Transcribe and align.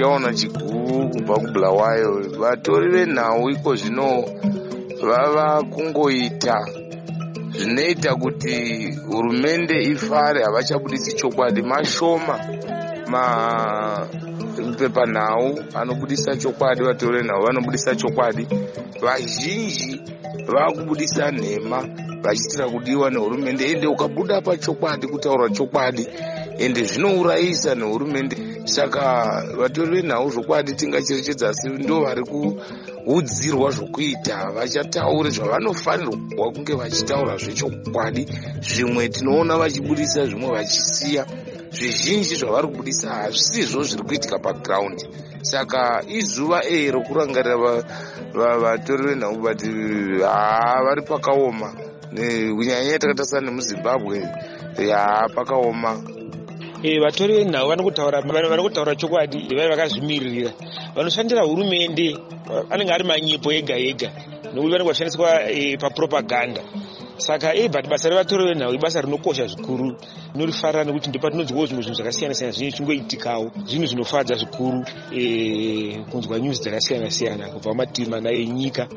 tichaona 0.00 0.34
chiguru 0.34 1.10
kubva 1.10 1.34
kubulawayo 1.34 2.20
vatori 2.38 2.88
venhau 2.90 3.50
iko 3.50 3.76
zvino 3.76 4.24
vava 5.02 5.62
kungoita 5.62 6.66
zvinoita 7.50 8.14
kuti 8.14 8.92
hurumende 9.06 9.82
ifare 9.82 10.42
havachabudisi 10.44 11.12
chokwadi. 11.16 11.62
Mashoma 11.62 12.40
mapepanhau 14.68 15.58
anobudisa 15.74 16.36
chokwadi 16.36 16.82
vatori 16.82 17.18
venhau 17.18 17.42
vanobudisa 17.42 17.94
chokwadi. 17.94 18.46
Vazhinji 19.02 20.00
vakubudisa 20.46 21.30
nhema 21.30 21.88
vachiitira 22.22 22.68
kudiwa 22.68 23.10
nehurumende. 23.10 23.64
Ende 23.72 23.86
ukabuda 23.86 24.40
pachokwadi 24.40 25.06
kutaura 25.06 25.48
chokwadi 25.48 26.08
ende 26.60 26.84
zvinourayisa 26.84 27.74
nehurumende. 27.74 28.36
Saka 28.64 29.02
vatori 29.58 29.90
venhau 29.90 30.30
zvokwadi 30.30 30.72
tingacherechedza 30.72 31.48
asi 31.48 31.68
ndo 31.68 32.00
vari 32.00 32.22
kuudzirwa 32.24 33.70
zvokuita. 33.70 34.50
Vachataure 34.54 35.30
zvavanofanirwa 35.30 36.52
kunge 36.52 36.74
vachitaura 36.74 37.36
zvechokwadi. 37.36 38.26
Zvimwe 38.60 39.08
tinoona 39.08 39.56
vachibudisa 39.56 40.26
zvimwe 40.26 40.50
vachisiya. 40.50 41.26
Zvizhinji 41.70 42.36
zvavari 42.36 42.68
kubudisa 42.68 43.10
hazvisizvo 43.10 43.82
zviri 43.82 44.02
kuitika 44.02 44.38
pagiraundi 44.38 45.04
saka 45.42 46.02
izuva 46.08 46.64
e 46.64 46.90
rokurangarira 46.90 47.56
vatori 48.34 49.02
venhau 49.06 49.36
but 49.36 49.62
haa 50.22 50.82
vari 50.84 51.02
pakaoma. 51.02 51.72
Kunyanyanya 52.56 52.98
takatasana 52.98 53.46
nemuzimbabwe 53.46 54.28
haa 54.76 55.28
pakaoma 55.34 56.19
vatori 56.82 57.44
venhau 57.44 57.68
vanotaura 57.68 58.22
kutaura 58.22 58.94
chokwadi 58.96 59.54
vai 59.54 59.68
vakazvimiririra 59.68 60.52
vanoshandira 60.94 61.42
hurumende 61.42 62.16
anenge 62.70 62.92
ari 62.92 63.04
manyepo 63.04 63.52
ega 63.52 63.76
ega 63.76 64.10
nokuti 64.54 64.72
vanenge 64.72 64.88
vachishandiswa 64.88 65.50
e, 65.50 65.76
papropaganda. 65.76 66.62
Saka 67.18 67.54
e 67.54 67.68
but 67.68 67.86
basa 67.88 68.08
revatori 68.08 68.54
venhau 68.54 68.74
ibasa 68.74 69.00
rinokosha 69.00 69.46
zvikuru 69.46 69.96
tinorifarira 70.32 70.84
nekuti 70.84 71.08
ndopatinonzwawo 71.08 71.66
zvimwe 71.66 71.82
zvinhu 71.82 71.96
zvakasiyana 71.96 72.34
siyana 72.34 72.52
zvinhu 72.52 72.70
zvichingoitikawo 72.70 73.50
zvinhu 73.66 73.86
zvinofadza 73.86 74.34
zvikuru 74.34 74.84
kunzwa 76.10 76.38
news 76.38 76.60
dzakasiyana 76.60 77.10
siyana 77.10 77.48
kubva 77.48 77.70
mumativi 77.70 78.10
mana 78.10 78.30
enyika 78.30 78.88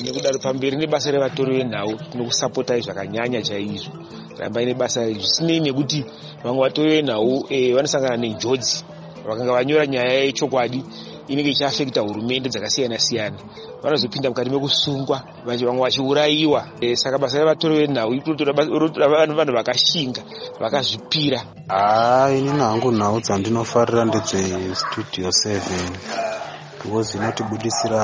nekudaro 0.00 0.38
pamberi 0.38 0.76
nebasa 0.76 1.10
revatori 1.10 1.58
venhau 1.58 1.96
tinokusapotai 2.10 2.80
zvakanyanya 2.80 3.42
chaizvo. 3.42 3.92
Rambai 4.38 4.66
nebasa 4.66 5.04
zvisinei 5.12 5.60
nekuti 5.60 6.04
vamwe 6.44 6.62
vatori 6.62 6.90
venhau 6.90 7.44
vanosangana 7.76 8.16
nenjodzi 8.16 8.84
vakanga 9.26 9.52
vanyora 9.52 9.86
nyaya 9.86 10.24
yechokwadi 10.24 10.84
inenge 11.28 11.50
ichiafekta 11.50 12.00
hurumende 12.00 12.48
dzakasiyana 12.48 12.98
siyana 12.98 13.36
vanozopinda 13.82 14.28
mukati 14.28 14.50
mekusungwa 14.50 15.22
vamwe 15.44 15.82
vachiurayiwa. 15.82 16.66
Saka 16.94 17.18
basa 17.18 17.38
revatori 17.38 17.86
venhau 17.86 18.10
vanhu 18.10 19.52
vakashinga 19.54 20.22
vakazvipira. 20.60 21.44
Haa 21.68 22.30
inini 22.30 22.58
hangu 22.58 22.92
nhau 22.92 23.20
dzandinofarira 23.20 24.04
ndedzestudio 24.04 25.28
7 25.28 26.41
because 26.84 27.14
inotibudisira 27.18 28.02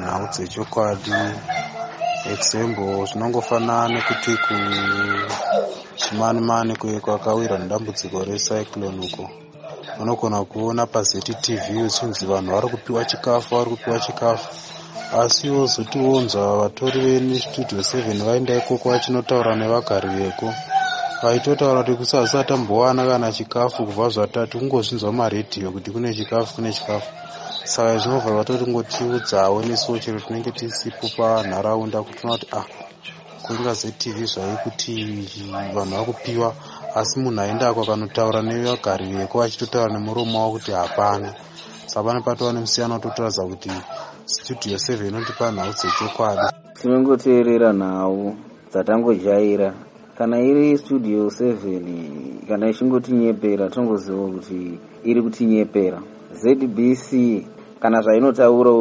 nhau 0.00 0.28
dzechokwadi 0.32 1.12
example 2.32 3.06
zvinongofanana 3.06 3.88
nekuti 3.94 4.32
kuchimanimani 5.96 6.76
kwakawirwa 6.76 7.58
nedambudziko 7.58 8.24
recyclone 8.24 9.00
uko. 9.06 9.30
Unogona 10.00 10.44
kuona 10.44 10.86
paztv 10.86 11.66
uchinzi 11.86 12.26
vanhu 12.26 12.52
vari 12.52 12.68
kupiwa 12.68 13.04
chikafu 13.04 13.54
vari 13.56 13.70
kupiwa 13.70 13.98
chikafu. 14.00 14.48
Asi 15.20 15.50
wozotionzwa 15.50 16.56
vatori 16.58 17.18
vestudio 17.18 17.78
7 17.80 18.24
vaenda 18.24 18.54
ikoko 18.56 18.90
vachinotaura 18.90 19.56
nevagari 19.56 20.08
veko 20.08 20.54
vaitotaura 21.22 21.82
kuti 21.82 21.96
kusazisati 21.96 22.48
tambowana 22.48 23.06
kana 23.06 23.32
chikafu 23.32 23.86
kubva 23.86 24.08
zvatati 24.08 24.58
kungozvinzwa 24.58 25.12
maredhiyo 25.12 25.70
kuti 25.72 25.90
kune 25.90 26.14
chikafu 26.14 26.54
kune 26.54 26.72
chikafu. 26.72 27.10
Saka 27.64 27.98
zvinobva 27.98 28.32
vatoringotiudzawo 28.32 29.62
nesuwo 29.62 29.98
chero 29.98 30.20
tinenge 30.20 30.50
tisipo 30.50 31.08
panharaunda 31.16 32.02
kutinoona 32.02 32.38
kuti 32.38 32.56
ah 32.56 32.64
kuinga 33.42 33.74
zetv 33.74 34.24
zvaikuti 34.24 34.94
vanhu 35.74 35.96
vakupiwa. 35.96 36.54
Asi 36.94 37.20
munhu 37.20 37.40
aendako 37.40 37.82
akanotaura 37.82 38.42
nevagari 38.42 39.06
veko 39.06 39.42
achitotaura 39.42 39.92
nemuromo 39.92 40.38
wavo 40.40 40.52
kuti 40.52 40.70
hapana. 40.72 41.34
Saka 41.86 42.04
pane 42.06 42.20
patova 42.20 42.52
nemusiyana 42.52 42.94
watotoratidza 42.94 43.44
kuti 43.44 43.70
studio 44.26 44.76
7 44.76 45.08
inotipa 45.08 45.52
nhau 45.52 45.72
dzechokwadi. 45.72 46.46
Tinongoteerera 46.80 47.72
nhau 47.72 48.36
dzatangojaira 48.70 49.74
kana 50.18 50.40
iri 50.40 50.78
studio 50.78 51.26
7 51.26 52.48
kana 52.48 52.68
ichingotinyepera 52.70 53.70
tinongoziva 53.70 54.26
kuti 54.34 54.78
iri 55.04 55.22
kutinyepera 55.22 55.98
zbc 56.40 57.08
kana 57.80 58.02
zvainotaura 58.02 58.72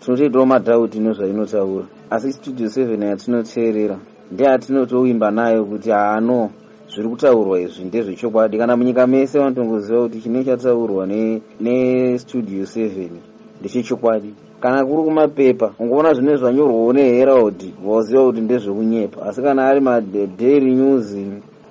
tinotoitawo 0.00 0.46
madhauti 0.46 0.98
nezvainotaura. 1.00 1.86
Asi 2.10 2.32
studio 2.32 2.66
7 2.66 3.04
yatinoteerera 3.04 3.98
ndeyatinotowimba 4.32 5.30
nayo 5.30 5.64
kuti 5.64 5.90
haano 5.90 6.50
zviri 6.92 7.08
kutaurwa 7.08 7.60
izvi 7.60 7.84
ndezvechokwadi. 7.84 8.58
Kana 8.58 8.76
munyika 8.76 9.06
mese 9.06 9.38
vanotongoziva 9.38 10.02
kuti 10.02 10.20
chinenge 10.20 10.50
chataurwa 10.50 11.06
nestudio 11.60 12.64
7 12.64 13.29
ndechechokwadi 13.60 14.34
kana 14.60 14.86
kuri 14.86 15.02
kumapepa 15.02 15.72
ungoona 15.78 16.14
zvinenge 16.14 16.36
zvanyorwawo 16.36 16.92
neherald 16.92 17.60
waziva 17.84 18.24
kuti 18.24 18.40
ndezvekunyepa. 18.40 19.26
Asi 19.26 19.42
kana 19.42 19.68
ari 19.68 19.80
madaily 19.80 20.74
news 20.74 21.16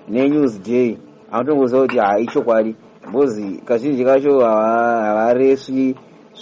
nenews 0.09 0.61
day 0.63 0.97
anotongoziva 1.31 1.81
kuti 1.81 1.97
ha 1.97 2.19
ichokwadi 2.19 2.75
bcause 3.11 3.61
kazhinji 3.65 4.05
kacho 4.05 4.39
havareswi 4.39 5.95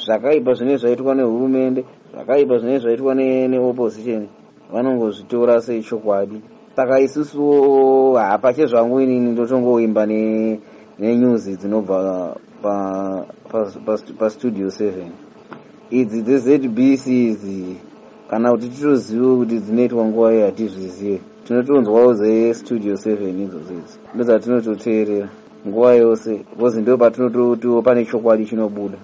zvakaipa 0.05 0.53
zvinenge 0.53 0.77
zvaitwa 0.77 1.15
nehurumende 1.15 1.85
zvakaipa 2.13 2.57
zvinenge 2.57 2.79
zvaitwa 2.79 3.15
neopposition 3.15 4.27
vanongozvitora 4.73 5.61
sechokwadi 5.61 6.41
saka 6.75 6.99
isusuwo 6.99 8.17
hapache 8.17 8.65
zvangu 8.65 9.01
inini 9.01 9.31
ndotongoimba 9.31 10.05
nenews 10.99 11.49
dzinobva 11.59 12.35
pastudio 14.19 14.67
7 14.67 15.26
idzi 15.91 16.21
dzezbc 16.21 17.07
idzi 17.07 17.75
kana 18.29 18.51
kuti 18.51 18.67
titozive 18.69 19.35
kuti 19.35 19.55
dzinoitwa 19.59 20.05
nguva 20.05 20.33
iyi 20.33 20.41
hatizvizive 20.41 21.19
tinotonzwawo 21.47 22.13
zestudio 22.13 22.93
7 22.93 23.43
idzodzo 23.43 23.73
idzi 23.79 23.95
ndodzatinototeerera 24.13 25.29
nguva 25.67 25.93
yose 25.93 26.31
bcause 26.57 26.81
ndo 26.81 26.97
patinototiwo 26.97 27.81
pane 27.81 28.05
chokwadi 28.05 28.45
chinobuda 28.45 28.97